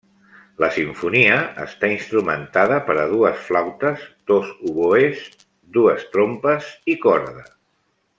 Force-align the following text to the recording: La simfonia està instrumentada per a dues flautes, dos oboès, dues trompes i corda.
La 0.61 0.67
simfonia 0.77 1.33
està 1.65 1.89
instrumentada 1.95 2.79
per 2.89 2.95
a 3.03 3.05
dues 3.13 3.43
flautes, 3.49 4.07
dos 4.31 4.49
oboès, 4.71 5.21
dues 5.77 6.07
trompes 6.17 6.71
i 6.95 7.01
corda. 7.05 7.45